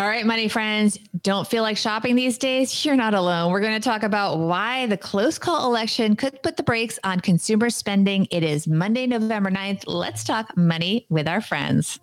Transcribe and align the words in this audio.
All 0.00 0.08
right, 0.08 0.24
money 0.24 0.48
friends, 0.48 0.98
don't 1.22 1.46
feel 1.46 1.62
like 1.62 1.76
shopping 1.76 2.16
these 2.16 2.38
days? 2.38 2.86
You're 2.86 2.96
not 2.96 3.12
alone. 3.12 3.52
We're 3.52 3.60
going 3.60 3.78
to 3.78 3.86
talk 3.86 4.02
about 4.02 4.38
why 4.38 4.86
the 4.86 4.96
close 4.96 5.38
call 5.38 5.66
election 5.66 6.16
could 6.16 6.42
put 6.42 6.56
the 6.56 6.62
brakes 6.62 6.98
on 7.04 7.20
consumer 7.20 7.68
spending. 7.68 8.26
It 8.30 8.42
is 8.42 8.66
Monday, 8.66 9.06
November 9.06 9.50
9th. 9.50 9.82
Let's 9.86 10.24
talk 10.24 10.56
money 10.56 11.04
with 11.10 11.28
our 11.28 11.42
friends. 11.42 12.00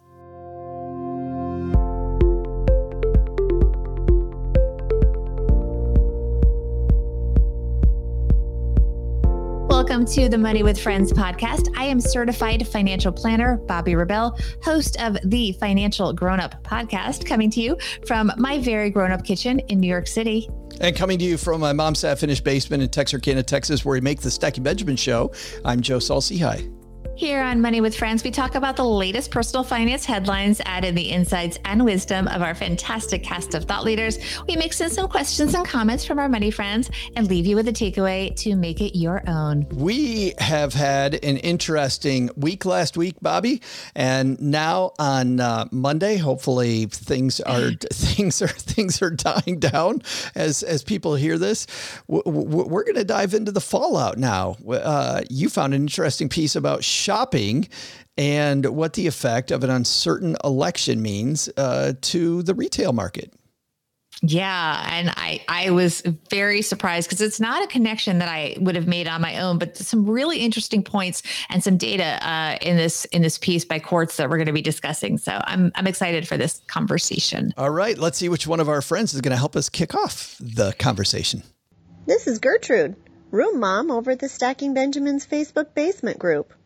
Welcome 9.87 10.05
to 10.15 10.27
the 10.27 10.37
Money 10.37 10.63
with 10.63 10.77
Friends 10.77 11.13
podcast. 11.13 11.73
I 11.77 11.85
am 11.85 12.01
certified 12.01 12.67
financial 12.67 13.09
planner 13.09 13.55
Bobby 13.55 13.95
Rebell, 13.95 14.37
host 14.61 15.01
of 15.01 15.17
the 15.23 15.53
Financial 15.61 16.11
Grown 16.11 16.41
Up 16.41 16.61
podcast, 16.61 17.25
coming 17.25 17.49
to 17.51 17.61
you 17.61 17.77
from 18.05 18.29
my 18.37 18.59
very 18.59 18.89
grown 18.89 19.13
up 19.13 19.23
kitchen 19.23 19.59
in 19.69 19.79
New 19.79 19.87
York 19.87 20.07
City. 20.07 20.49
And 20.81 20.93
coming 20.93 21.17
to 21.19 21.23
you 21.23 21.37
from 21.37 21.61
my 21.61 21.71
mom's 21.71 22.01
half 22.01 22.19
finished 22.19 22.43
basement 22.43 22.83
in 22.83 22.89
Texarkana, 22.89 23.43
Texas, 23.43 23.85
where 23.85 23.93
we 23.93 24.01
make 24.01 24.19
the 24.19 24.29
Stacking 24.29 24.61
Benjamin 24.61 24.97
show, 24.97 25.31
I'm 25.63 25.79
Joe 25.79 25.99
Saul-Sehy. 25.99 26.39
Hi. 26.41 26.76
Here 27.17 27.41
on 27.41 27.61
Money 27.61 27.81
with 27.81 27.97
Friends, 27.97 28.23
we 28.23 28.29
talk 28.29 28.53
about 28.53 28.75
the 28.75 28.85
latest 28.85 29.31
personal 29.31 29.63
finance 29.63 30.05
headlines, 30.05 30.61
add 30.65 30.85
in 30.85 30.93
the 30.93 31.09
insights 31.09 31.57
and 31.65 31.83
wisdom 31.83 32.27
of 32.27 32.43
our 32.43 32.53
fantastic 32.53 33.23
cast 33.23 33.55
of 33.55 33.63
thought 33.63 33.83
leaders. 33.83 34.19
We 34.47 34.55
mix 34.55 34.81
in 34.81 34.91
some 34.91 35.09
questions 35.09 35.55
and 35.55 35.65
comments 35.65 36.05
from 36.05 36.19
our 36.19 36.29
money 36.29 36.51
friends 36.51 36.91
and 37.15 37.27
leave 37.27 37.47
you 37.47 37.55
with 37.55 37.67
a 37.69 37.73
takeaway 37.73 38.35
to 38.35 38.55
make 38.55 38.81
it 38.81 38.95
your 38.95 39.27
own. 39.27 39.65
We 39.69 40.35
have 40.37 40.75
had 40.75 41.15
an 41.25 41.37
interesting 41.37 42.29
week 42.35 42.65
last 42.65 42.97
week, 42.97 43.15
Bobby, 43.19 43.63
and 43.95 44.39
now 44.39 44.91
on 44.99 45.39
uh, 45.39 45.65
Monday, 45.71 46.17
hopefully 46.17 46.85
things 46.85 47.41
are 47.41 47.71
things 47.91 48.43
are 48.43 48.47
things 48.47 49.01
are 49.01 49.09
dying 49.09 49.57
down 49.57 50.03
as 50.35 50.61
as 50.61 50.83
people 50.83 51.15
hear 51.15 51.39
this. 51.39 51.65
We're 52.05 52.83
going 52.83 52.93
to 52.93 53.03
dive 53.03 53.33
into 53.33 53.51
the 53.51 53.59
fallout 53.59 54.19
now. 54.19 54.55
Uh, 54.69 55.23
you 55.31 55.49
found 55.49 55.73
an 55.73 55.81
interesting 55.81 56.29
piece 56.29 56.55
about 56.55 56.83
shopping 57.07 57.69
and 58.17 58.65
what 58.65 58.93
the 58.93 59.07
effect 59.07 59.49
of 59.49 59.63
an 59.63 59.69
uncertain 59.69 60.35
election 60.43 61.01
means 61.01 61.49
uh, 61.55 61.93
to 62.01 62.43
the 62.43 62.53
retail 62.53 62.91
market. 62.91 63.33
Yeah, 64.23 64.87
and 64.91 65.11
I 65.11 65.41
I 65.47 65.69
was 65.69 66.01
very 66.31 66.63
surprised 66.63 67.07
because 67.07 67.21
it's 67.21 67.39
not 67.39 67.63
a 67.63 67.67
connection 67.67 68.17
that 68.17 68.27
I 68.27 68.57
would 68.59 68.75
have 68.75 68.87
made 68.87 69.07
on 69.07 69.21
my 69.21 69.39
own, 69.39 69.59
but 69.59 69.77
some 69.77 70.09
really 70.09 70.39
interesting 70.39 70.81
points 70.81 71.21
and 71.49 71.63
some 71.63 71.77
data 71.77 72.17
uh, 72.27 72.57
in 72.61 72.77
this 72.77 73.05
in 73.05 73.21
this 73.21 73.37
piece 73.37 73.63
by 73.63 73.77
Quartz 73.77 74.17
that 74.17 74.27
we're 74.27 74.37
going 74.37 74.47
to 74.47 74.53
be 74.53 74.63
discussing. 74.63 75.19
So 75.19 75.39
I'm 75.45 75.71
I'm 75.75 75.85
excited 75.85 76.27
for 76.27 76.35
this 76.35 76.61
conversation. 76.67 77.53
All 77.57 77.69
right, 77.69 77.95
let's 77.95 78.17
see 78.17 78.27
which 78.27 78.47
one 78.47 78.59
of 78.59 78.67
our 78.67 78.81
friends 78.81 79.13
is 79.13 79.21
going 79.21 79.31
to 79.31 79.37
help 79.37 79.55
us 79.55 79.69
kick 79.69 79.93
off 79.93 80.35
the 80.39 80.73
conversation. 80.79 81.43
This 82.07 82.25
is 82.25 82.39
Gertrude, 82.39 82.95
room 83.29 83.59
mom 83.59 83.91
over 83.91 84.11
at 84.11 84.19
the 84.19 84.29
Stacking 84.29 84.73
Benjamins 84.73 85.27
Facebook 85.27 85.75
basement 85.75 86.17
group. 86.17 86.56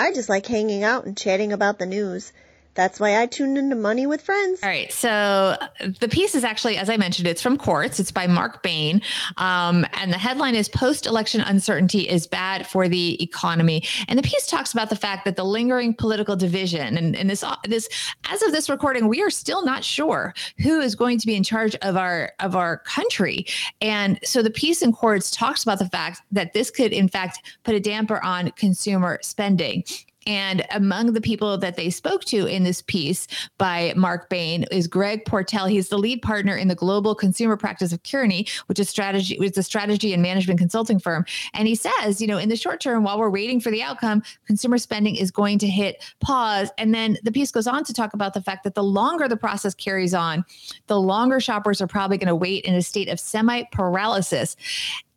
I 0.00 0.14
just 0.14 0.30
like 0.30 0.46
hanging 0.46 0.82
out 0.82 1.04
and 1.04 1.14
chatting 1.14 1.52
about 1.52 1.78
the 1.78 1.84
news. 1.84 2.32
That's 2.74 3.00
why 3.00 3.20
I 3.20 3.26
tuned 3.26 3.58
into 3.58 3.76
Money 3.76 4.06
with 4.06 4.22
Friends. 4.22 4.60
All 4.62 4.68
right. 4.68 4.92
So 4.92 5.56
the 6.00 6.08
piece 6.08 6.34
is 6.34 6.44
actually, 6.44 6.76
as 6.76 6.88
I 6.88 6.96
mentioned, 6.96 7.26
it's 7.26 7.42
from 7.42 7.56
Quartz. 7.56 7.98
It's 7.98 8.12
by 8.12 8.26
Marc 8.26 8.62
Bain. 8.62 9.02
Um, 9.38 9.84
and 9.94 10.12
the 10.12 10.18
headline 10.18 10.54
is 10.54 10.68
Post 10.68 11.06
Election 11.06 11.40
Uncertainty 11.40 12.08
is 12.08 12.26
Bad 12.26 12.66
for 12.66 12.88
the 12.88 13.22
Economy. 13.22 13.82
And 14.08 14.18
the 14.18 14.22
piece 14.22 14.46
talks 14.46 14.72
about 14.72 14.88
the 14.88 14.96
fact 14.96 15.24
that 15.24 15.36
the 15.36 15.44
lingering 15.44 15.94
political 15.94 16.36
division 16.36 16.96
and, 16.96 17.16
and 17.16 17.28
this, 17.28 17.44
this, 17.64 17.88
as 18.30 18.42
of 18.42 18.52
this 18.52 18.70
recording, 18.70 19.08
we 19.08 19.20
are 19.22 19.30
still 19.30 19.64
not 19.64 19.84
sure 19.84 20.32
who 20.58 20.80
is 20.80 20.94
going 20.94 21.18
to 21.18 21.26
be 21.26 21.34
in 21.34 21.42
charge 21.42 21.74
of 21.76 21.96
our, 21.96 22.32
of 22.40 22.54
our 22.54 22.78
country. 22.78 23.46
And 23.80 24.18
so 24.22 24.42
the 24.42 24.50
piece 24.50 24.82
in 24.82 24.92
Quartz 24.92 25.30
talks 25.30 25.62
about 25.62 25.80
the 25.80 25.88
fact 25.88 26.22
that 26.30 26.52
this 26.52 26.70
could, 26.70 26.92
in 26.92 27.08
fact, 27.08 27.40
put 27.64 27.74
a 27.74 27.80
damper 27.80 28.22
on 28.24 28.52
consumer 28.52 29.18
spending. 29.22 29.84
And 30.26 30.66
among 30.70 31.12
the 31.12 31.20
people 31.20 31.56
that 31.58 31.76
they 31.76 31.90
spoke 31.90 32.24
to 32.26 32.46
in 32.46 32.64
this 32.64 32.82
piece 32.82 33.26
by 33.58 33.94
Marc 33.96 34.28
Bain 34.28 34.64
is 34.70 34.86
Greg 34.86 35.24
Portell. 35.24 35.70
He's 35.70 35.88
the 35.88 35.98
lead 35.98 36.22
partner 36.22 36.56
in 36.56 36.68
the 36.68 36.74
global 36.74 37.14
consumer 37.14 37.56
practice 37.56 37.92
of 37.92 38.02
Kearney, 38.02 38.46
which 38.66 38.78
is 38.78 38.88
strategy, 38.88 39.38
which 39.38 39.52
is 39.52 39.58
a 39.58 39.62
strategy 39.62 40.12
and 40.12 40.22
management 40.22 40.58
consulting 40.58 40.98
firm. 40.98 41.24
And 41.54 41.66
he 41.66 41.74
says, 41.74 42.20
you 42.20 42.26
know, 42.26 42.38
in 42.38 42.48
the 42.48 42.56
short 42.56 42.80
term, 42.80 43.02
while 43.04 43.18
we're 43.18 43.30
waiting 43.30 43.60
for 43.60 43.70
the 43.70 43.82
outcome, 43.82 44.22
consumer 44.46 44.78
spending 44.78 45.16
is 45.16 45.30
going 45.30 45.58
to 45.58 45.66
hit 45.66 46.04
pause. 46.20 46.70
And 46.76 46.94
then 46.94 47.16
the 47.22 47.32
piece 47.32 47.50
goes 47.50 47.66
on 47.66 47.84
to 47.84 47.92
talk 47.92 48.12
about 48.12 48.34
the 48.34 48.42
fact 48.42 48.64
that 48.64 48.74
the 48.74 48.84
longer 48.84 49.28
the 49.28 49.36
process 49.36 49.74
carries 49.74 50.14
on, 50.14 50.44
the 50.86 51.00
longer 51.00 51.40
shoppers 51.40 51.80
are 51.80 51.86
probably 51.86 52.18
going 52.18 52.28
to 52.28 52.36
wait 52.36 52.64
in 52.64 52.74
a 52.74 52.82
state 52.82 53.08
of 53.08 53.18
semi 53.18 53.62
paralysis. 53.72 54.56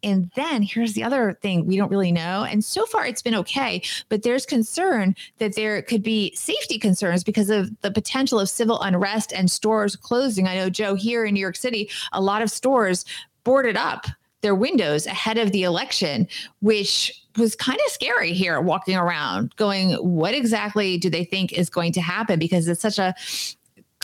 And 0.04 0.32
then 0.36 0.62
here's 0.62 0.94
the 0.94 1.04
other 1.04 1.38
thing 1.42 1.66
we 1.66 1.78
don't 1.78 1.92
really 1.92 2.12
know. 2.12 2.44
And 2.44 2.64
so 2.64 2.86
far 2.86 3.06
it's 3.06 3.22
been 3.22 3.36
okay, 3.36 3.82
but 4.10 4.24
there's 4.24 4.46
concern 4.46 5.16
that 5.38 5.56
there 5.56 5.82
could 5.82 6.04
be 6.04 6.34
safety 6.36 6.78
concerns 6.78 7.24
because 7.24 7.50
of 7.50 7.70
the 7.82 7.92
potential 7.92 8.40
of 8.40 8.50
civil 8.50 8.82
unrest 8.82 9.34
and 9.34 9.50
stores 9.50 9.96
closing. 9.96 10.48
I 10.48 10.56
know, 10.56 10.70
Joe, 10.70 10.96
here 10.96 11.26
in 11.26 11.34
New 11.34 11.40
York 11.40 11.56
City, 11.56 11.90
a 12.12 12.22
lot 12.22 12.42
of 12.42 12.52
stores 12.52 13.06
boarded 13.44 13.78
up 13.78 14.08
their 14.42 14.56
windows 14.56 15.08
ahead 15.08 15.38
of 15.38 15.52
the 15.52 15.64
election, 15.64 16.28
which 16.62 17.12
was 17.38 17.56
kind 17.56 17.80
of 17.86 17.92
scary 17.92 18.34
here 18.34 18.60
walking 18.62 18.96
around 18.96 19.56
going, 19.56 19.94
what 19.94 20.34
exactly 20.34 20.98
do 20.98 21.10
they 21.10 21.24
think 21.24 21.54
is 21.54 21.70
going 21.70 21.94
to 21.94 22.02
happen? 22.02 22.40
Because 22.40 22.68
it's 22.68 22.82
such 22.82 23.00
a 23.00 23.16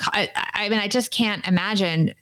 I, 0.03 0.29
I 0.53 0.69
mean, 0.69 0.79
I 0.79 0.87
just 0.87 1.11
can't 1.11 1.45
imagine 1.47 2.13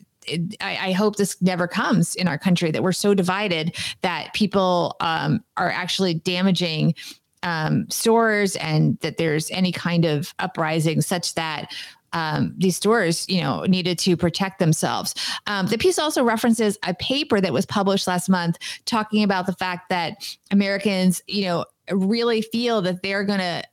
I, 0.61 0.77
I, 0.89 0.91
hope 0.91 1.15
this 1.15 1.41
never 1.41 1.67
comes 1.67 2.15
in 2.15 2.27
our 2.27 2.37
country 2.37 2.71
that 2.71 2.83
we're 2.83 2.91
so 2.91 3.13
divided 3.13 3.75
that 4.01 4.33
people 4.33 4.95
um, 4.99 5.43
are 5.55 5.71
actually 5.71 6.15
damaging 6.15 6.95
um, 7.43 7.89
stores 7.89 8.55
and 8.57 8.99
that 8.99 9.17
there's 9.17 9.49
any 9.51 9.71
kind 9.71 10.05
of 10.05 10.33
uprising 10.39 11.01
such 11.01 11.35
that 11.35 11.71
um, 12.13 12.53
these 12.57 12.75
stores, 12.75 13.27
you 13.29 13.41
know, 13.41 13.63
needed 13.63 13.99
to 13.99 14.15
protect 14.17 14.59
themselves. 14.59 15.13
Um, 15.45 15.67
the 15.67 15.77
piece 15.77 15.99
also 15.99 16.23
references 16.23 16.77
a 16.83 16.93
paper 16.93 17.41
that 17.41 17.53
was 17.53 17.65
published 17.65 18.07
last 18.07 18.29
month 18.29 18.57
talking 18.85 19.23
about 19.23 19.45
the 19.45 19.53
fact 19.53 19.89
that 19.89 20.35
Americans, 20.51 21.21
you 21.27 21.45
know, 21.45 21.65
really 21.91 22.41
feel 22.41 22.81
that 22.81 23.01
they're 23.01 23.23
going 23.23 23.39
to 23.39 23.63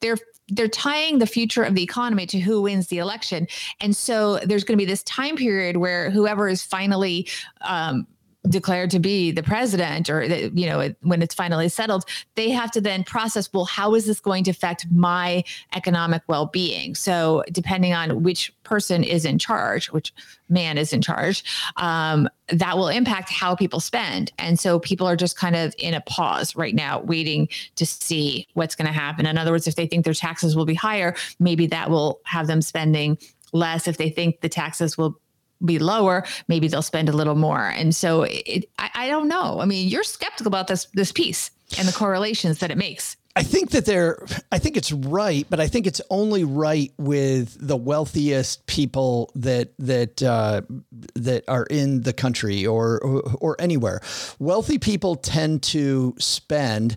they're 0.00 0.16
they're 0.50 0.68
tying 0.68 1.18
the 1.18 1.26
future 1.26 1.62
of 1.62 1.74
the 1.74 1.82
economy 1.82 2.26
to 2.26 2.40
who 2.40 2.62
wins 2.62 2.88
the 2.88 2.98
election. 2.98 3.46
And 3.80 3.96
so 3.96 4.38
there's 4.38 4.64
going 4.64 4.76
to 4.78 4.82
be 4.82 4.90
this 4.90 5.02
time 5.04 5.36
period 5.36 5.76
where 5.76 6.10
whoever 6.10 6.48
is 6.48 6.62
finally 6.62 7.28
um, 7.62 8.06
declared 8.48 8.90
to 8.90 8.98
be 8.98 9.30
the 9.30 9.42
president 9.42 10.08
or 10.08 10.24
you 10.24 10.66
know 10.66 10.94
when 11.02 11.20
it's 11.20 11.34
finally 11.34 11.68
settled 11.68 12.06
they 12.36 12.48
have 12.48 12.70
to 12.70 12.80
then 12.80 13.04
process 13.04 13.52
well 13.52 13.66
how 13.66 13.94
is 13.94 14.06
this 14.06 14.18
going 14.18 14.42
to 14.42 14.50
affect 14.50 14.86
my 14.90 15.44
economic 15.74 16.22
well-being? 16.26 16.94
So 16.94 17.44
depending 17.52 17.92
on 17.92 18.22
which 18.22 18.52
person 18.62 19.04
is 19.04 19.26
in 19.26 19.38
charge 19.38 19.90
which 19.92 20.14
man 20.48 20.78
is 20.78 20.92
in 20.92 21.02
charge 21.02 21.44
um, 21.76 22.28
that 22.48 22.76
will 22.76 22.88
impact 22.88 23.30
how 23.30 23.54
people 23.54 23.78
spend. 23.78 24.32
And 24.38 24.58
so 24.58 24.80
people 24.80 25.06
are 25.06 25.16
just 25.16 25.36
kind 25.36 25.54
of 25.54 25.74
in 25.78 25.92
a 25.92 26.00
pause 26.00 26.56
right 26.56 26.74
now 26.74 27.00
waiting 27.00 27.48
to 27.76 27.84
see 27.84 28.48
what's 28.54 28.74
going 28.74 28.86
to 28.86 28.92
happen. 28.92 29.26
In 29.26 29.36
other 29.36 29.52
words 29.52 29.68
if 29.68 29.76
they 29.76 29.86
think 29.86 30.04
their 30.04 30.14
taxes 30.14 30.56
will 30.56 30.64
be 30.64 30.74
higher 30.74 31.14
maybe 31.38 31.66
that 31.66 31.90
will 31.90 32.20
have 32.24 32.46
them 32.46 32.62
spending 32.62 33.18
less. 33.52 33.88
If 33.88 33.96
they 33.96 34.10
think 34.10 34.40
the 34.40 34.48
taxes 34.48 34.96
will 34.96 35.19
be 35.64 35.78
lower, 35.78 36.24
maybe 36.48 36.68
they'll 36.68 36.82
spend 36.82 37.08
a 37.08 37.12
little 37.12 37.34
more. 37.34 37.68
And 37.68 37.94
so 37.94 38.22
it, 38.22 38.68
I, 38.78 38.90
I 38.94 39.08
don't 39.08 39.28
know. 39.28 39.60
I 39.60 39.64
mean, 39.66 39.88
you're 39.88 40.02
skeptical 40.02 40.48
about 40.48 40.66
this 40.66 40.86
this 40.94 41.12
piece 41.12 41.50
and 41.78 41.86
the 41.86 41.92
correlations 41.92 42.58
that 42.58 42.70
it 42.70 42.78
makes. 42.78 43.16
I 43.36 43.44
think 43.44 43.70
that 43.70 43.84
they're, 43.84 44.18
I 44.50 44.58
think 44.58 44.76
it's 44.76 44.90
right, 44.90 45.46
but 45.48 45.60
I 45.60 45.68
think 45.68 45.86
it's 45.86 46.00
only 46.10 46.42
right 46.42 46.92
with 46.98 47.56
the 47.64 47.76
wealthiest 47.76 48.66
people 48.66 49.30
that 49.36 49.70
that 49.78 50.20
uh, 50.20 50.62
that 51.14 51.44
are 51.46 51.62
in 51.64 52.02
the 52.02 52.12
country 52.12 52.66
or, 52.66 52.98
or, 52.98 53.22
or 53.40 53.56
anywhere. 53.60 54.00
Wealthy 54.40 54.78
people 54.78 55.14
tend 55.14 55.62
to 55.62 56.16
spend 56.18 56.96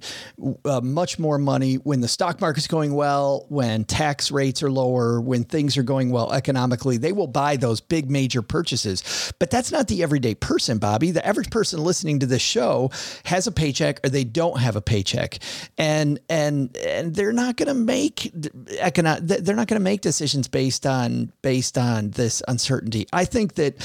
uh, 0.65 0.81
much 0.81 1.19
more 1.19 1.37
money 1.37 1.75
when 1.75 2.01
the 2.01 2.07
stock 2.07 2.41
market's 2.41 2.67
going 2.67 2.95
well, 2.95 3.45
when 3.49 3.85
tax 3.85 4.31
rates 4.31 4.63
are 4.63 4.71
lower, 4.71 5.21
when 5.21 5.43
things 5.43 5.77
are 5.77 5.83
going 5.83 6.09
well 6.09 6.33
economically. 6.33 6.97
They 6.97 7.11
will 7.11 7.27
buy 7.27 7.57
those 7.57 7.79
big 7.79 8.09
major 8.09 8.41
purchases, 8.41 9.31
but 9.37 9.51
that's 9.51 9.71
not 9.71 9.87
the 9.87 10.01
everyday 10.01 10.33
person, 10.33 10.79
Bobby. 10.79 11.11
The 11.11 11.25
average 11.25 11.51
person 11.51 11.83
listening 11.83 12.19
to 12.19 12.25
this 12.25 12.41
show 12.41 12.89
has 13.25 13.45
a 13.45 13.51
paycheck 13.51 14.03
or 14.03 14.09
they 14.09 14.23
don't 14.23 14.59
have 14.59 14.75
a 14.75 14.81
paycheck, 14.81 15.37
and 15.77 16.19
and 16.33 16.75
and 16.77 17.13
they're 17.13 17.31
not 17.31 17.57
going 17.57 17.67
to 17.67 17.75
make 17.75 18.33
economic 18.79 19.23
they're 19.23 19.55
not 19.55 19.67
going 19.67 19.79
to 19.79 19.83
make 19.83 20.01
decisions 20.01 20.47
based 20.47 20.87
on 20.87 21.31
based 21.43 21.77
on 21.77 22.09
this 22.09 22.41
uncertainty. 22.47 23.05
I 23.13 23.25
think 23.25 23.53
that 23.55 23.75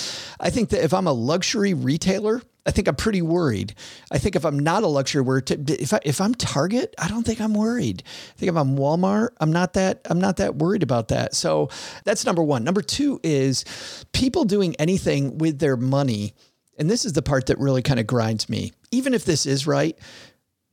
I 0.40 0.48
think 0.48 0.70
that 0.70 0.82
if 0.82 0.94
I'm 0.94 1.06
a 1.06 1.12
luxury 1.12 1.74
retailer, 1.74 2.40
I 2.64 2.70
think 2.70 2.88
I'm 2.88 2.96
pretty 2.96 3.20
worried. 3.20 3.74
I 4.10 4.16
think 4.16 4.34
if 4.34 4.46
I'm 4.46 4.58
not 4.58 4.82
a 4.82 4.86
luxury 4.86 5.20
word, 5.20 5.50
if 5.70 5.92
I, 5.92 6.00
if 6.04 6.22
I'm 6.22 6.34
Target, 6.34 6.94
I 6.98 7.08
don't 7.08 7.24
think 7.24 7.38
I'm 7.38 7.52
worried. 7.52 8.02
I 8.06 8.38
think 8.38 8.48
if 8.48 8.56
I'm 8.56 8.78
Walmart, 8.78 9.30
I'm 9.40 9.52
not 9.52 9.74
that 9.74 10.00
I'm 10.08 10.18
not 10.18 10.38
that 10.38 10.56
worried 10.56 10.82
about 10.82 11.08
that. 11.08 11.34
So 11.34 11.68
that's 12.04 12.24
number 12.24 12.42
one. 12.42 12.64
Number 12.64 12.80
two 12.80 13.20
is 13.22 13.66
people 14.12 14.46
doing 14.46 14.74
anything 14.76 15.36
with 15.36 15.58
their 15.58 15.76
money, 15.76 16.32
and 16.78 16.88
this 16.88 17.04
is 17.04 17.12
the 17.12 17.22
part 17.22 17.46
that 17.46 17.58
really 17.58 17.82
kind 17.82 18.00
of 18.00 18.06
grinds 18.06 18.48
me. 18.48 18.72
Even 18.90 19.12
if 19.12 19.26
this 19.26 19.44
is 19.44 19.66
right, 19.66 19.98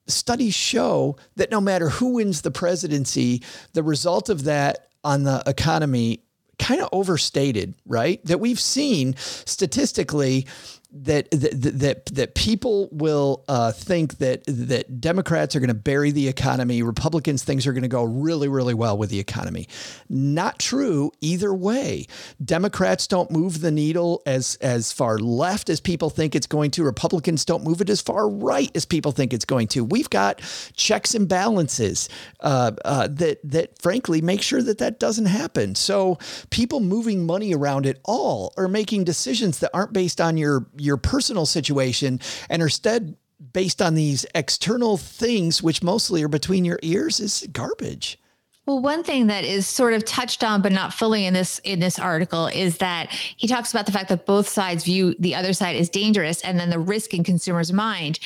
studies 0.08 0.54
show 0.54 1.18
that 1.36 1.52
no 1.52 1.60
matter 1.62 1.90
who 1.90 2.16
wins 2.16 2.42
the 2.42 2.52
presidency, 2.52 3.42
the 3.74 3.84
result 3.84 4.30
of 4.30 4.44
that 4.44 4.88
on 5.04 5.24
the 5.24 5.44
economy 5.46 6.24
kind 6.58 6.82
of 6.82 6.90
overstated, 6.92 7.74
right? 7.86 8.24
That 8.26 8.40
we've 8.40 8.60
seen 8.60 9.16
statistically 9.18 10.48
that 10.96 11.30
that 11.32 11.80
that, 11.80 12.06
that 12.06 12.36
people 12.36 12.88
will 12.92 13.44
uh, 13.50 13.72
think 13.72 14.18
that 14.20 14.44
that 14.46 15.02
Democrats 15.02 15.56
are 15.56 15.60
going 15.60 15.68
to 15.68 15.74
bury 15.74 16.12
the 16.12 16.28
economy, 16.28 16.82
Republicans 16.82 17.44
things 17.44 17.68
are 17.68 17.74
going 17.74 17.84
to 17.84 17.90
go 17.90 18.04
really 18.04 18.48
really 18.48 18.74
well 18.74 18.98
with 18.98 19.10
the 19.10 19.20
economy. 19.20 19.68
Not 20.10 20.58
true 20.60 21.12
either 21.20 21.54
way. 21.54 22.06
Democrats 22.44 23.08
don't 23.08 23.30
move 23.30 23.60
the 23.60 23.72
needle 23.72 24.22
as 24.26 24.56
as 24.62 24.94
far 24.94 25.18
left 25.20 25.70
as 25.70 25.82
people 25.82 26.10
think 26.10 26.34
it's 26.34 26.48
going 26.48 26.72
to. 26.72 26.84
Republicans 26.84 27.44
don't 27.44 27.64
move 27.64 27.82
it 27.82 27.90
as 27.90 28.02
far 28.02 28.30
right 28.30 28.72
as 28.76 28.86
people 28.86 29.12
think 29.12 29.34
it's 29.34 29.46
going 29.46 29.68
to. 29.68 29.84
We've 29.84 30.10
got 30.10 30.42
checks 30.76 31.14
and 31.14 31.28
balances 31.28 32.08
uh, 32.40 32.72
uh, 32.86 33.08
that 33.12 33.40
that 33.44 33.82
frankly 33.82 34.22
make 34.22 34.42
sure 34.42 34.62
that 34.62 34.78
that 34.78 35.00
doesn't 35.00 35.26
happen. 35.26 35.76
So 35.76 36.18
people 36.52 36.80
moving 36.80 37.26
money 37.26 37.54
around 37.54 37.86
at 37.86 37.98
all 38.06 38.54
are 38.56 38.70
making 38.70 39.04
decisions 39.04 39.60
that 39.60 39.72
aren't 39.74 39.92
based 39.92 40.22
on 40.22 40.38
your 40.38 40.66
your 40.86 40.98
personal 40.98 41.46
situation 41.46 42.20
and 42.50 42.62
instead 42.62 43.16
based 43.54 43.82
on 43.82 43.96
these 43.96 44.26
external 44.34 44.98
things, 44.98 45.62
which 45.62 45.84
mostly 45.84 46.24
are 46.24 46.28
between 46.28 46.66
your 46.66 46.80
ears, 46.82 47.20
is 47.20 47.48
garbage. 47.52 48.18
Well, 48.66 48.80
one 48.82 49.04
thing 49.04 49.28
that 49.28 49.44
is 49.44 49.68
sort 49.68 49.94
of 49.94 50.06
touched 50.06 50.44
on 50.44 50.62
but 50.62 50.72
not 50.72 50.94
fully 50.94 51.26
in 51.26 51.34
this 51.34 51.60
in 51.60 51.80
this 51.80 52.00
article 52.00 52.48
is 52.48 52.78
that 52.78 53.12
he 53.12 53.48
talks 53.48 53.72
about 53.72 53.86
the 53.86 53.92
fact 53.92 54.10
that 54.10 54.26
both 54.26 54.48
sides 54.48 54.84
view 54.84 55.16
the 55.20 55.36
other 55.36 55.54
side 55.54 55.76
as 55.76 55.88
dangerous 55.88 56.42
and 56.42 56.60
then 56.60 56.72
the 56.72 56.80
risk 56.80 57.14
in 57.14 57.24
consumers' 57.24 57.72
mind 57.72 58.20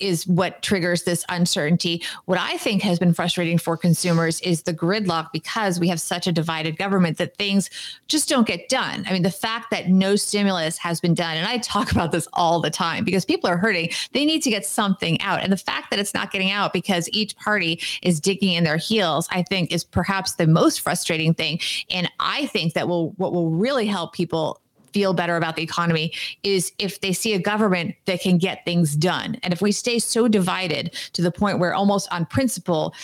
is 0.00 0.26
what 0.26 0.62
triggers 0.62 1.04
this 1.04 1.24
uncertainty. 1.28 2.02
What 2.24 2.38
I 2.38 2.56
think 2.56 2.82
has 2.82 2.98
been 2.98 3.14
frustrating 3.14 3.58
for 3.58 3.76
consumers 3.76 4.40
is 4.40 4.62
the 4.62 4.74
gridlock 4.74 5.32
because 5.32 5.78
we 5.78 5.88
have 5.88 6.00
such 6.00 6.26
a 6.26 6.32
divided 6.32 6.76
government 6.76 7.18
that 7.18 7.36
things 7.36 7.70
just 8.08 8.28
don't 8.28 8.46
get 8.46 8.68
done. 8.68 9.04
I 9.06 9.12
mean, 9.12 9.22
the 9.22 9.30
fact 9.30 9.70
that 9.70 9.88
no 9.88 10.16
stimulus 10.16 10.78
has 10.78 11.00
been 11.00 11.14
done, 11.14 11.36
and 11.36 11.46
I 11.46 11.58
talk 11.58 11.92
about 11.92 12.12
this 12.12 12.28
all 12.32 12.60
the 12.60 12.70
time 12.70 13.04
because 13.04 13.24
people 13.24 13.48
are 13.48 13.56
hurting, 13.56 13.90
they 14.12 14.24
need 14.24 14.42
to 14.42 14.50
get 14.50 14.66
something 14.66 15.20
out. 15.20 15.42
And 15.42 15.52
the 15.52 15.56
fact 15.56 15.90
that 15.90 15.98
it's 15.98 16.14
not 16.14 16.32
getting 16.32 16.50
out 16.50 16.72
because 16.72 17.08
each 17.12 17.36
party 17.36 17.80
is 18.02 18.20
digging 18.20 18.54
in 18.54 18.64
their 18.64 18.76
heels, 18.76 19.28
I 19.30 19.42
think 19.42 19.72
is 19.72 19.84
perhaps 19.84 20.34
the 20.34 20.46
most 20.46 20.80
frustrating 20.80 21.34
thing. 21.34 21.60
And 21.90 22.10
I 22.20 22.46
think 22.46 22.74
that 22.74 22.88
will 22.88 23.10
what 23.12 23.32
will 23.32 23.50
really 23.50 23.86
help 23.86 24.12
people 24.12 24.61
feel 24.92 25.14
better 25.14 25.36
about 25.36 25.56
the 25.56 25.62
economy 25.62 26.12
is 26.42 26.72
if 26.78 27.00
they 27.00 27.12
see 27.12 27.34
a 27.34 27.38
government 27.38 27.94
that 28.06 28.20
can 28.20 28.38
get 28.38 28.64
things 28.64 28.94
done. 28.94 29.38
And 29.42 29.52
if 29.52 29.62
we 29.62 29.72
stay 29.72 29.98
so 29.98 30.28
divided 30.28 30.94
to 31.14 31.22
the 31.22 31.30
point 31.30 31.58
where 31.58 31.74
almost 31.74 32.12
on 32.12 32.26
principle, 32.26 32.94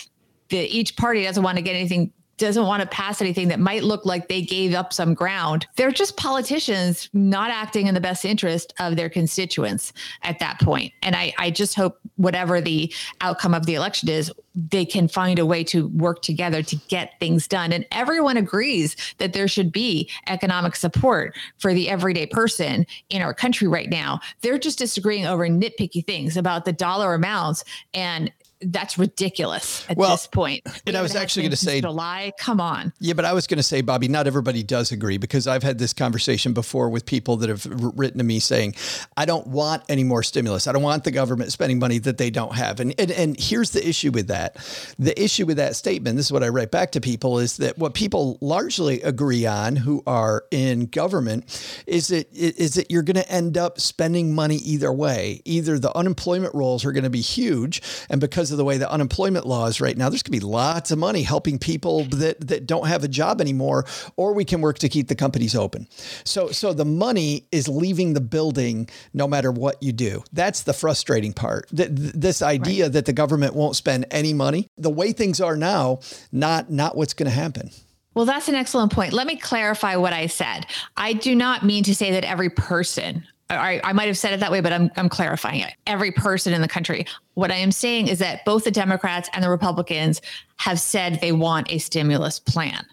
that 0.49 0.73
each 0.73 0.95
party 0.97 1.23
doesn't 1.23 1.43
want 1.43 1.57
to 1.57 1.61
get 1.61 1.75
anything 1.75 2.11
doesn't 2.39 2.65
want 2.65 2.81
to 2.81 2.87
pass 2.87 3.21
anything 3.21 3.49
that 3.49 3.59
might 3.59 3.83
look 3.83 4.05
like 4.05 4.27
they 4.27 4.41
gave 4.41 4.73
up 4.73 4.93
some 4.93 5.13
ground. 5.13 5.67
They're 5.75 5.91
just 5.91 6.17
politicians 6.17 7.09
not 7.13 7.51
acting 7.51 7.87
in 7.87 7.93
the 7.93 8.01
best 8.01 8.25
interest 8.25 8.73
of 8.79 8.95
their 8.95 9.09
constituents 9.09 9.93
at 10.23 10.39
that 10.39 10.59
point. 10.59 10.93
And 11.03 11.15
I, 11.15 11.33
I 11.37 11.51
just 11.51 11.75
hope 11.75 11.99
whatever 12.15 12.59
the 12.61 12.93
outcome 13.21 13.53
of 13.53 13.65
the 13.65 13.75
election 13.75 14.09
is, 14.09 14.31
they 14.55 14.85
can 14.85 15.07
find 15.07 15.39
a 15.39 15.45
way 15.45 15.63
to 15.63 15.87
work 15.89 16.21
together 16.21 16.61
to 16.63 16.75
get 16.87 17.19
things 17.19 17.47
done. 17.47 17.71
And 17.71 17.85
everyone 17.91 18.37
agrees 18.37 18.95
that 19.19 19.33
there 19.33 19.47
should 19.47 19.71
be 19.71 20.09
economic 20.27 20.75
support 20.75 21.35
for 21.59 21.73
the 21.73 21.89
everyday 21.89 22.25
person 22.25 22.85
in 23.09 23.21
our 23.21 23.33
country 23.33 23.67
right 23.67 23.89
now. 23.89 24.19
They're 24.41 24.57
just 24.57 24.79
disagreeing 24.79 25.25
over 25.25 25.47
nitpicky 25.47 26.05
things 26.05 26.35
about 26.35 26.65
the 26.65 26.73
dollar 26.73 27.13
amounts 27.13 27.63
and 27.93 28.31
that's 28.61 28.97
ridiculous 28.97 29.85
at 29.89 29.97
well, 29.97 30.11
this 30.11 30.27
point. 30.27 30.67
And 30.87 30.97
I 30.97 31.01
was 31.01 31.15
actually 31.15 31.43
going 31.43 31.51
to 31.51 31.57
say 31.57 31.81
July. 31.81 32.31
Come 32.39 32.59
on. 32.59 32.93
Yeah, 32.99 33.13
but 33.13 33.23
I 33.23 33.33
was 33.33 33.45
going 33.45 33.57
to 33.57 33.63
say, 33.63 33.81
Bobby, 33.81 34.07
not 34.07 34.25
everybody 34.25 34.63
does 34.63 34.91
agree 34.91 35.17
because 35.17 35.45
I've 35.45 35.61
had 35.61 35.77
this 35.77 35.93
conversation 35.93 36.53
before 36.53 36.89
with 36.89 37.05
people 37.05 37.37
that 37.37 37.49
have 37.49 37.65
written 37.65 38.17
to 38.17 38.23
me 38.23 38.39
saying, 38.39 38.73
I 39.15 39.25
don't 39.25 39.45
want 39.45 39.83
any 39.87 40.03
more 40.03 40.23
stimulus. 40.23 40.65
I 40.65 40.71
don't 40.71 40.81
want 40.81 41.03
the 41.03 41.11
government 41.11 41.51
spending 41.51 41.77
money 41.77 41.99
that 41.99 42.17
they 42.17 42.31
don't 42.31 42.55
have. 42.55 42.79
And 42.79 42.99
and, 42.99 43.11
and 43.11 43.39
here's 43.39 43.71
the 43.71 43.87
issue 43.87 44.11
with 44.11 44.27
that. 44.27 44.55
The 44.97 45.21
issue 45.21 45.45
with 45.45 45.57
that 45.57 45.75
statement, 45.75 46.17
this 46.17 46.27
is 46.27 46.31
what 46.31 46.43
I 46.43 46.49
write 46.49 46.71
back 46.71 46.91
to 46.93 47.01
people, 47.01 47.39
is 47.39 47.57
that 47.57 47.77
what 47.77 47.93
people 47.93 48.37
largely 48.41 49.01
agree 49.01 49.45
on 49.45 49.75
who 49.75 50.01
are 50.07 50.43
in 50.51 50.87
government 50.87 51.45
is 51.85 52.07
that 52.07 52.33
is 52.33 52.73
that 52.75 52.89
you're 52.89 53.03
going 53.03 53.15
to 53.15 53.31
end 53.31 53.57
up 53.57 53.79
spending 53.79 54.33
money 54.33 54.57
either 54.57 54.91
way. 54.91 55.41
Either 55.45 55.77
the 55.77 55.95
unemployment 55.95 56.53
rolls 56.55 56.83
are 56.83 56.91
going 56.91 57.03
to 57.03 57.09
be 57.09 57.21
huge, 57.21 57.81
and 58.09 58.19
because 58.19 58.48
because 58.49 58.53
of 58.53 58.57
the 58.57 58.65
way 58.65 58.79
the 58.79 58.89
unemployment 58.89 59.45
law 59.45 59.67
is 59.67 59.79
right 59.79 59.95
now, 59.95 60.09
there's 60.09 60.23
going 60.23 60.39
to 60.39 60.45
be 60.45 60.51
lots 60.51 60.89
of 60.89 60.97
money 60.97 61.21
helping 61.21 61.59
people 61.59 62.05
that, 62.05 62.47
that 62.47 62.65
don't 62.65 62.87
have 62.87 63.03
a 63.03 63.07
job 63.07 63.39
anymore, 63.39 63.85
or 64.17 64.33
we 64.33 64.43
can 64.43 64.59
work 64.59 64.79
to 64.79 64.89
keep 64.89 65.07
the 65.07 65.13
companies 65.13 65.55
open. 65.55 65.87
So, 66.23 66.49
so 66.49 66.73
the 66.73 66.85
money 66.85 67.47
is 67.51 67.67
leaving 67.67 68.13
the 68.15 68.21
building 68.21 68.89
no 69.13 69.27
matter 69.27 69.51
what 69.51 69.83
you 69.83 69.91
do. 69.91 70.23
That's 70.33 70.63
the 70.63 70.73
frustrating 70.73 71.31
part. 71.31 71.67
This 71.71 72.41
idea 72.41 72.85
right. 72.85 72.93
that 72.93 73.05
the 73.05 73.13
government 73.13 73.53
won't 73.53 73.75
spend 73.75 74.07
any 74.09 74.33
money, 74.33 74.67
the 74.77 74.89
way 74.89 75.11
things 75.11 75.39
are 75.39 75.55
now, 75.55 75.99
not, 76.31 76.71
not 76.71 76.97
what's 76.97 77.13
going 77.13 77.29
to 77.29 77.35
happen. 77.35 77.69
Well, 78.15 78.25
that's 78.25 78.47
an 78.47 78.55
excellent 78.55 78.91
point. 78.91 79.13
Let 79.13 79.27
me 79.27 79.35
clarify 79.37 79.95
what 79.95 80.13
I 80.13 80.25
said. 80.25 80.65
I 80.97 81.13
do 81.13 81.35
not 81.35 81.63
mean 81.63 81.83
to 81.83 81.93
say 81.93 82.11
that 82.11 82.23
every 82.23 82.49
person 82.49 83.27
I, 83.49 83.81
I 83.83 83.93
might 83.93 84.07
have 84.07 84.17
said 84.17 84.33
it 84.33 84.39
that 84.41 84.51
way, 84.51 84.61
but 84.61 84.71
I'm, 84.71 84.91
I'm 84.95 85.09
clarifying 85.09 85.61
it. 85.61 85.73
Every 85.87 86.11
person 86.11 86.53
in 86.53 86.61
the 86.61 86.67
country. 86.67 87.05
What 87.33 87.51
I 87.51 87.55
am 87.55 87.71
saying 87.71 88.07
is 88.07 88.19
that 88.19 88.45
both 88.45 88.63
the 88.63 88.71
Democrats 88.71 89.29
and 89.33 89.43
the 89.43 89.49
Republicans 89.49 90.21
have 90.57 90.79
said 90.79 91.19
they 91.21 91.31
want 91.31 91.71
a 91.71 91.79
stimulus 91.79 92.39
plan. 92.39 92.85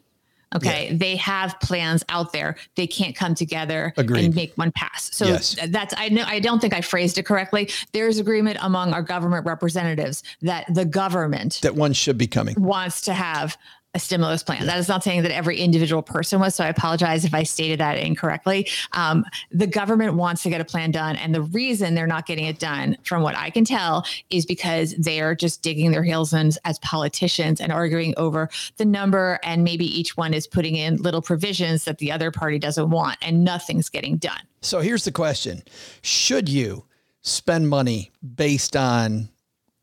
Okay. 0.55 0.89
Yeah. 0.91 0.97
They 0.97 1.17
have 1.17 1.59
plans 1.61 2.05
out 2.09 2.33
there. 2.33 2.57
They 2.77 2.87
can't 2.87 3.15
come 3.17 3.35
together 3.35 3.93
Agreed. 3.97 4.27
and 4.27 4.35
make 4.35 4.55
one 4.55 4.73
pass. 4.73 5.15
So 5.15 5.27
yes. 5.27 5.57
that's, 5.69 5.93
I 5.97 6.09
know, 6.09 6.25
I 6.25 6.39
don't 6.39 6.61
think 6.61 6.73
I 6.73 6.81
phrased 6.81 7.19
it 7.19 7.25
correctly. 7.25 7.69
There's 7.93 8.19
agreement 8.19 8.59
among 8.63 8.95
our 8.95 9.03
government 9.03 9.45
representatives 9.45 10.23
that 10.43 10.73
the 10.73 10.85
government 10.85 11.61
that 11.63 11.75
one 11.75 11.93
should 11.93 12.17
be 12.17 12.29
coming 12.29 12.55
wants 12.59 13.03
to 13.03 13.13
have 13.13 13.59
a 13.95 13.99
stimulus 13.99 14.43
plan. 14.43 14.67
That 14.67 14.79
is 14.79 14.89
not 14.89 15.03
saying 15.03 15.23
that 15.23 15.33
every 15.33 15.59
individual 15.59 16.03
person 16.03 16.39
was. 16.39 16.55
So 16.55 16.63
I 16.63 16.69
apologize 16.69 17.25
if 17.25 17.33
I 17.33 17.45
stated 17.45 17.81
that 17.81 17.99
incorrectly. 17.99 18.69
Um, 18.93 19.25
the 19.51 19.67
government 19.67 20.15
wants 20.15 20.43
to 20.43 20.51
get 20.51 20.61
a 20.61 20.67
plan 20.67 20.91
done. 20.91 21.17
And 21.17 21.35
the 21.35 21.43
reason 21.43 21.95
they're 21.95 22.07
not 22.07 22.27
getting 22.27 22.45
it 22.45 22.59
done, 22.59 22.99
from 23.05 23.23
what 23.23 23.35
I 23.37 23.49
can 23.49 23.65
tell, 23.65 24.07
is 24.29 24.45
because 24.45 24.95
they 24.97 25.21
are 25.23 25.35
just 25.35 25.63
digging 25.63 25.93
their 25.93 26.05
heels 26.05 26.35
in 26.35 26.51
as 26.65 26.79
politicians 26.81 27.61
and 27.61 27.73
arguing 27.73 28.13
over 28.19 28.51
the 28.77 28.85
number. 28.85 29.41
And 29.43 29.65
maybe 29.65 29.87
each 29.87 30.17
one 30.17 30.35
is 30.35 30.47
putting 30.47 30.77
in 30.77 30.97
little 30.97 31.23
provisions 31.23 31.85
that 31.85 31.99
the 31.99 32.13
other 32.13 32.31
party 32.31 32.59
doesn't 32.59 32.91
want, 32.91 33.17
and 33.23 33.45
nothing's 33.45 33.89
getting 33.89 34.19
done. 34.19 34.41
So 34.61 34.81
here's 34.81 35.05
the 35.05 35.13
question 35.13 35.63
Should 36.03 36.49
you 36.51 36.85
spend 37.23 37.69
money 37.69 38.13
based 38.35 38.77
on 38.77 39.31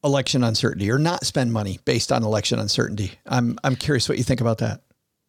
election 0.03 0.43
uncertainty 0.43 0.91
or 0.91 0.97
not 0.97 1.25
spend 1.25 1.53
money 1.53 1.79
based 1.85 2.11
on 2.11 2.23
election 2.23 2.59
uncertainty. 2.59 3.11
I'm 3.25 3.57
I'm 3.63 3.75
curious 3.75 4.09
what 4.09 4.17
you 4.17 4.23
think 4.23 4.41
about 4.41 4.59
that. 4.59 4.81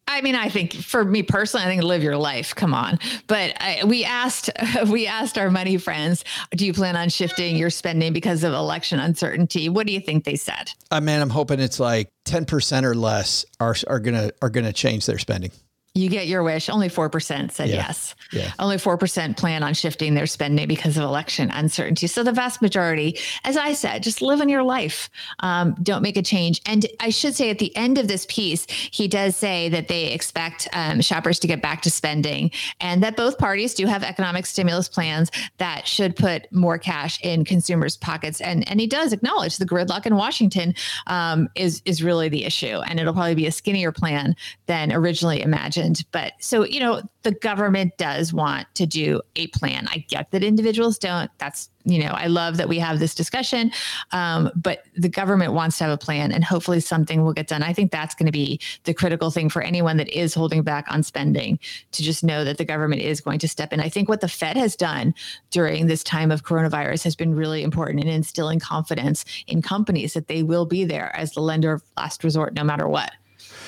I 0.07 0.21
mean, 0.21 0.35
I 0.35 0.49
think 0.49 0.73
for 0.73 1.03
me 1.03 1.23
personally, 1.23 1.65
I 1.65 1.69
think 1.69 1.81
live 1.83 2.03
your 2.03 2.17
life. 2.17 2.53
Come 2.53 2.73
on, 2.73 2.99
but 3.27 3.53
I, 3.59 3.83
we 3.85 4.03
asked 4.03 4.49
we 4.87 5.07
asked 5.07 5.37
our 5.37 5.49
money 5.49 5.77
friends, 5.77 6.23
do 6.51 6.65
you 6.65 6.73
plan 6.73 6.95
on 6.95 7.09
shifting 7.09 7.55
your 7.55 7.69
spending 7.69 8.13
because 8.13 8.43
of 8.43 8.53
election 8.53 8.99
uncertainty? 8.99 9.67
What 9.67 9.87
do 9.87 9.93
you 9.93 9.99
think 9.99 10.23
they 10.23 10.35
said? 10.35 10.71
Uh, 10.91 10.99
mean, 10.99 11.21
I'm 11.21 11.29
hoping 11.29 11.59
it's 11.59 11.79
like 11.79 12.09
ten 12.23 12.45
percent 12.45 12.85
or 12.85 12.95
less 12.95 13.45
are 13.59 13.75
are 13.87 13.99
gonna 13.99 14.31
are 14.41 14.49
gonna 14.49 14.73
change 14.73 15.05
their 15.05 15.17
spending. 15.17 15.51
You 15.95 16.09
get 16.09 16.27
your 16.27 16.43
wish. 16.43 16.69
Only 16.69 16.89
4% 16.89 17.51
said 17.51 17.69
Yeah. 17.69 17.75
yes. 17.75 18.15
Yeah. 18.33 18.51
Only 18.59 18.75
4% 18.75 19.37
plan 19.37 19.63
on 19.63 19.73
shifting 19.73 20.13
their 20.13 20.27
spending 20.27 20.67
because 20.67 20.97
of 20.97 21.03
election 21.03 21.49
uncertainty. 21.51 22.07
So 22.07 22.21
the 22.21 22.33
vast 22.33 22.61
majority, 22.61 23.17
as 23.45 23.55
I 23.55 23.71
said, 23.73 24.03
just 24.03 24.21
live 24.21 24.41
in 24.41 24.49
your 24.49 24.61
life. 24.63 25.09
Um, 25.39 25.73
don't 25.81 26.01
make 26.01 26.17
a 26.17 26.21
change. 26.21 26.61
And 26.65 26.85
I 26.99 27.09
should 27.11 27.33
say 27.33 27.49
at 27.49 27.59
the 27.59 27.73
end 27.77 27.97
of 27.97 28.09
this 28.09 28.25
piece, 28.29 28.67
he 28.69 29.07
does 29.07 29.37
say 29.37 29.69
that 29.69 29.87
they 29.87 30.11
expect 30.11 30.67
um, 30.73 30.99
shoppers 30.99 31.39
to 31.39 31.47
get 31.47 31.61
back 31.61 31.81
to 31.83 31.89
spending 31.89 32.51
and 32.81 33.01
that 33.01 33.15
both 33.15 33.37
parties 33.37 33.73
do 33.73 33.85
have 33.85 34.03
economic 34.03 34.45
stimulus 34.45 34.89
plans 34.89 35.31
that 35.59 35.87
should 35.87 36.17
put 36.17 36.51
more 36.51 36.77
cash 36.77 37.21
in 37.21 37.45
consumers' 37.45 37.95
pockets. 37.95 38.41
And, 38.41 38.67
and 38.69 38.81
he 38.81 38.87
does 38.87 39.13
acknowledge 39.13 39.57
the 39.57 39.65
gridlock 39.65 40.05
in 40.05 40.17
Washington 40.17 40.75
um, 41.07 41.47
is, 41.55 41.81
is 41.85 42.03
really 42.03 42.27
the 42.27 42.43
issue. 42.43 42.81
And 42.85 42.99
it'll 42.99 43.13
probably 43.13 43.35
be 43.35 43.47
a 43.47 43.51
skinnier 43.51 43.93
plan 43.93 44.35
than 44.65 44.91
originally 44.91 45.41
imagined. 45.41 45.84
But 46.11 46.33
so, 46.39 46.63
you 46.63 46.79
know, 46.79 47.01
the 47.23 47.31
government 47.31 47.97
does 47.97 48.33
want 48.33 48.67
to 48.75 48.85
do 48.85 49.21
a 49.35 49.47
plan. 49.47 49.87
I 49.89 50.05
get 50.07 50.31
that 50.31 50.43
individuals 50.43 50.99
don't. 50.99 51.31
That's, 51.39 51.69
you 51.83 51.99
know, 51.99 52.11
I 52.11 52.27
love 52.27 52.57
that 52.57 52.69
we 52.69 52.77
have 52.79 52.99
this 52.99 53.15
discussion, 53.15 53.71
um, 54.11 54.51
but 54.55 54.83
the 54.95 55.09
government 55.09 55.53
wants 55.53 55.77
to 55.79 55.85
have 55.85 55.93
a 55.93 55.97
plan 55.97 56.31
and 56.31 56.43
hopefully 56.43 56.79
something 56.79 57.23
will 57.23 57.33
get 57.33 57.47
done. 57.47 57.63
I 57.63 57.73
think 57.73 57.91
that's 57.91 58.13
going 58.13 58.27
to 58.27 58.31
be 58.31 58.59
the 58.83 58.93
critical 58.93 59.31
thing 59.31 59.49
for 59.49 59.61
anyone 59.61 59.97
that 59.97 60.09
is 60.09 60.33
holding 60.33 60.61
back 60.61 60.85
on 60.89 61.03
spending 61.03 61.59
to 61.93 62.03
just 62.03 62.23
know 62.23 62.43
that 62.43 62.57
the 62.57 62.65
government 62.65 63.01
is 63.01 63.21
going 63.21 63.39
to 63.39 63.47
step 63.47 63.73
in. 63.73 63.79
I 63.79 63.89
think 63.89 64.07
what 64.07 64.21
the 64.21 64.27
Fed 64.27 64.55
has 64.55 64.75
done 64.75 65.13
during 65.49 65.87
this 65.87 66.03
time 66.03 66.31
of 66.31 66.43
coronavirus 66.43 67.03
has 67.03 67.15
been 67.15 67.33
really 67.33 67.63
important 67.63 68.03
in 68.03 68.09
instilling 68.09 68.59
confidence 68.59 69.25
in 69.47 69.61
companies 69.61 70.13
that 70.13 70.27
they 70.27 70.43
will 70.43 70.65
be 70.65 70.85
there 70.85 71.15
as 71.15 71.33
the 71.33 71.41
lender 71.41 71.73
of 71.73 71.83
last 71.97 72.23
resort 72.23 72.53
no 72.53 72.63
matter 72.63 72.87
what 72.87 73.11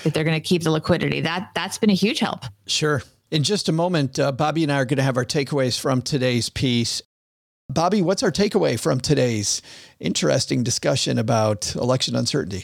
that 0.04 0.14
they're 0.14 0.24
going 0.24 0.40
to 0.40 0.48
keep 0.48 0.64
the 0.64 0.72
liquidity. 0.72 1.22
That 1.22 1.52
that's 1.54 1.78
been 1.78 1.90
a 1.90 1.94
huge 1.96 2.20
help. 2.20 2.46
Sure. 2.66 3.02
In 3.30 3.44
just 3.44 3.68
a 3.68 3.72
moment, 3.72 4.20
uh, 4.20 4.32
Bobby 4.32 4.64
and 4.64 4.72
I 4.72 4.78
are 4.78 4.86
going 4.86 4.98
to 4.98 5.04
have 5.04 5.18
our 5.18 5.26
takeaways 5.26 5.80
from 5.80 6.02
today's 6.02 6.50
piece. 6.50 7.02
Bobby, 7.70 8.02
what's 8.02 8.24
our 8.24 8.32
takeaway 8.32 8.80
from 8.80 9.02
today's 9.02 9.62
interesting 10.00 10.64
discussion 10.64 11.18
about 11.18 11.76
election 11.76 12.16
uncertainty? 12.16 12.64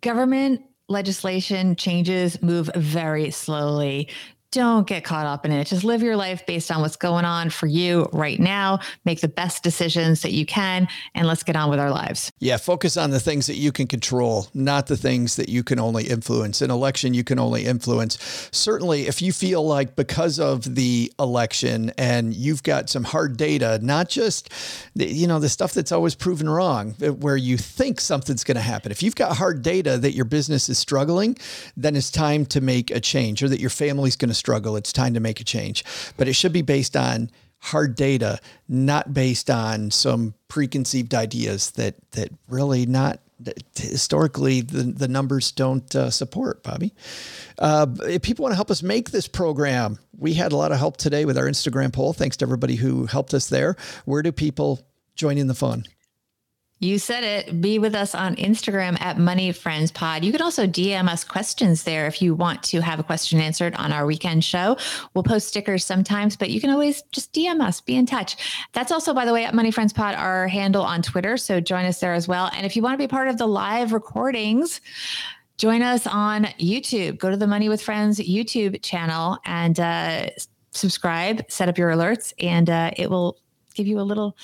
Government 0.00 0.62
legislation 0.88 1.76
changes 1.76 2.40
move 2.42 2.70
very 2.74 3.30
slowly. 3.30 4.08
Don't 4.50 4.86
get 4.86 5.04
caught 5.04 5.26
up 5.26 5.44
in 5.44 5.52
it. 5.52 5.66
Just 5.66 5.84
live 5.84 6.02
your 6.02 6.16
life 6.16 6.46
based 6.46 6.70
on 6.70 6.80
what's 6.80 6.96
going 6.96 7.26
on 7.26 7.50
for 7.50 7.66
you 7.66 8.08
right 8.14 8.40
now. 8.40 8.78
Make 9.04 9.20
the 9.20 9.28
best 9.28 9.62
decisions 9.62 10.22
that 10.22 10.32
you 10.32 10.46
can, 10.46 10.88
and 11.14 11.26
let's 11.26 11.42
get 11.42 11.54
on 11.54 11.68
with 11.68 11.78
our 11.78 11.90
lives. 11.90 12.32
Yeah, 12.38 12.56
focus 12.56 12.96
on 12.96 13.10
the 13.10 13.20
things 13.20 13.46
that 13.46 13.56
you 13.56 13.72
can 13.72 13.86
control, 13.86 14.46
not 14.54 14.86
the 14.86 14.96
things 14.96 15.36
that 15.36 15.50
you 15.50 15.62
can 15.62 15.78
only 15.78 16.04
influence. 16.08 16.62
An 16.62 16.70
election 16.70 17.12
you 17.12 17.24
can 17.24 17.38
only 17.38 17.66
influence. 17.66 18.16
Certainly, 18.50 19.06
if 19.06 19.20
you 19.20 19.32
feel 19.32 19.66
like 19.66 19.96
because 19.96 20.40
of 20.40 20.74
the 20.76 21.12
election 21.18 21.92
and 21.98 22.32
you've 22.32 22.62
got 22.62 22.88
some 22.88 23.04
hard 23.04 23.36
data, 23.36 23.78
not 23.82 24.08
just 24.08 24.50
the, 24.96 25.06
you 25.06 25.26
know 25.26 25.40
the 25.40 25.50
stuff 25.50 25.74
that's 25.74 25.92
always 25.92 26.14
proven 26.14 26.48
wrong, 26.48 26.92
where 26.92 27.36
you 27.36 27.58
think 27.58 28.00
something's 28.00 28.44
going 28.44 28.54
to 28.54 28.62
happen. 28.62 28.92
If 28.92 29.02
you've 29.02 29.14
got 29.14 29.36
hard 29.36 29.60
data 29.60 29.98
that 29.98 30.12
your 30.12 30.24
business 30.24 30.70
is 30.70 30.78
struggling, 30.78 31.36
then 31.76 31.96
it's 31.96 32.10
time 32.10 32.46
to 32.46 32.62
make 32.62 32.90
a 32.90 33.00
change, 33.00 33.42
or 33.42 33.50
that 33.50 33.60
your 33.60 33.68
family's 33.68 34.16
going 34.16 34.30
to 34.30 34.37
struggle. 34.38 34.76
It's 34.76 34.92
time 34.92 35.14
to 35.14 35.20
make 35.20 35.40
a 35.40 35.44
change. 35.44 35.84
But 36.16 36.28
it 36.28 36.34
should 36.34 36.52
be 36.52 36.62
based 36.62 36.96
on 36.96 37.30
hard 37.60 37.96
data, 37.96 38.38
not 38.68 39.12
based 39.12 39.50
on 39.50 39.90
some 39.90 40.34
preconceived 40.48 41.14
ideas 41.14 41.72
that 41.72 41.96
that 42.12 42.30
really 42.48 42.86
not 42.86 43.20
historically 43.76 44.60
the, 44.60 44.82
the 44.82 45.08
numbers 45.08 45.52
don't 45.52 45.94
uh, 45.94 46.10
support. 46.10 46.62
Bobby, 46.62 46.92
uh, 47.58 47.86
if 48.02 48.22
people 48.22 48.42
want 48.42 48.52
to 48.52 48.56
help 48.56 48.70
us 48.70 48.82
make 48.82 49.10
this 49.10 49.28
program, 49.28 49.98
we 50.16 50.34
had 50.34 50.52
a 50.52 50.56
lot 50.56 50.72
of 50.72 50.78
help 50.78 50.96
today 50.96 51.24
with 51.24 51.38
our 51.38 51.46
Instagram 51.46 51.92
poll. 51.92 52.12
Thanks 52.12 52.36
to 52.38 52.44
everybody 52.44 52.74
who 52.74 53.06
helped 53.06 53.34
us 53.34 53.48
there. 53.48 53.76
Where 54.04 54.22
do 54.22 54.32
people 54.32 54.80
join 55.14 55.38
in 55.38 55.46
the 55.46 55.54
fun? 55.54 55.84
You 56.80 56.98
said 57.00 57.24
it. 57.24 57.60
Be 57.60 57.80
with 57.80 57.94
us 57.96 58.14
on 58.14 58.36
Instagram 58.36 59.00
at 59.00 59.18
Money 59.18 59.50
Friends 59.50 59.90
Pod. 59.90 60.24
You 60.24 60.30
can 60.30 60.40
also 60.40 60.64
DM 60.64 61.08
us 61.08 61.24
questions 61.24 61.82
there 61.82 62.06
if 62.06 62.22
you 62.22 62.36
want 62.36 62.62
to 62.64 62.80
have 62.80 63.00
a 63.00 63.02
question 63.02 63.40
answered 63.40 63.74
on 63.74 63.92
our 63.92 64.06
weekend 64.06 64.44
show. 64.44 64.76
We'll 65.12 65.24
post 65.24 65.48
stickers 65.48 65.84
sometimes, 65.84 66.36
but 66.36 66.50
you 66.50 66.60
can 66.60 66.70
always 66.70 67.02
just 67.10 67.32
DM 67.32 67.60
us, 67.60 67.80
be 67.80 67.96
in 67.96 68.06
touch. 68.06 68.36
That's 68.74 68.92
also, 68.92 69.12
by 69.12 69.24
the 69.24 69.32
way, 69.32 69.44
at 69.44 69.54
Money 69.54 69.72
Friends 69.72 69.92
Pod, 69.92 70.14
our 70.14 70.46
handle 70.46 70.84
on 70.84 71.02
Twitter. 71.02 71.36
So 71.36 71.60
join 71.60 71.84
us 71.84 71.98
there 71.98 72.14
as 72.14 72.28
well. 72.28 72.48
And 72.54 72.64
if 72.64 72.76
you 72.76 72.82
want 72.82 72.94
to 72.94 72.98
be 72.98 73.08
part 73.08 73.26
of 73.26 73.38
the 73.38 73.46
live 73.48 73.92
recordings, 73.92 74.80
join 75.56 75.82
us 75.82 76.06
on 76.06 76.44
YouTube. 76.60 77.18
Go 77.18 77.28
to 77.28 77.36
the 77.36 77.48
Money 77.48 77.68
with 77.68 77.82
Friends 77.82 78.20
YouTube 78.20 78.80
channel 78.84 79.38
and 79.44 79.80
uh, 79.80 80.28
subscribe, 80.70 81.44
set 81.50 81.68
up 81.68 81.76
your 81.76 81.90
alerts, 81.90 82.32
and 82.38 82.70
uh, 82.70 82.92
it 82.96 83.10
will 83.10 83.36
give 83.74 83.88
you 83.88 83.98
a 83.98 84.02
little 84.02 84.36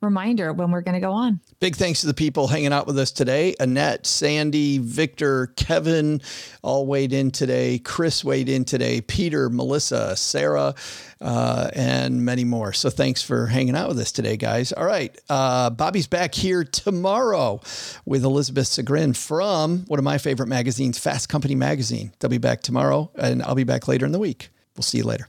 reminder 0.00 0.52
when 0.52 0.70
we're 0.70 0.80
going 0.80 0.94
to 0.94 1.00
go 1.00 1.12
on. 1.12 1.40
Big 1.60 1.76
thanks 1.76 2.00
to 2.02 2.06
the 2.06 2.14
people 2.14 2.46
hanging 2.46 2.72
out 2.72 2.86
with 2.86 2.98
us 2.98 3.10
today. 3.10 3.54
Annette, 3.58 4.06
Sandy, 4.06 4.78
Victor, 4.78 5.48
Kevin 5.56 6.20
all 6.62 6.86
weighed 6.86 7.12
in 7.12 7.30
today. 7.30 7.78
Chris 7.78 8.24
weighed 8.24 8.48
in 8.48 8.64
today. 8.64 9.00
Peter, 9.00 9.50
Melissa, 9.50 10.14
Sarah, 10.16 10.74
uh, 11.20 11.70
and 11.74 12.24
many 12.24 12.44
more. 12.44 12.72
So 12.72 12.90
thanks 12.90 13.22
for 13.22 13.46
hanging 13.46 13.74
out 13.74 13.88
with 13.88 13.98
us 13.98 14.12
today, 14.12 14.36
guys. 14.36 14.72
All 14.72 14.86
right. 14.86 15.18
Uh, 15.28 15.70
Bobby's 15.70 16.06
back 16.06 16.34
here 16.34 16.64
tomorrow 16.64 17.60
with 18.04 18.24
Elizabeth 18.24 18.66
Segran 18.66 19.16
from 19.16 19.84
one 19.86 19.98
of 19.98 20.04
my 20.04 20.18
favorite 20.18 20.48
magazines, 20.48 20.98
Fast 20.98 21.28
Company 21.28 21.54
Magazine. 21.54 22.12
They'll 22.18 22.30
be 22.30 22.38
back 22.38 22.62
tomorrow, 22.62 23.10
and 23.16 23.42
I'll 23.42 23.54
be 23.54 23.64
back 23.64 23.88
later 23.88 24.06
in 24.06 24.12
the 24.12 24.18
week. 24.18 24.50
We'll 24.76 24.84
see 24.84 24.98
you 24.98 25.04
later. 25.04 25.28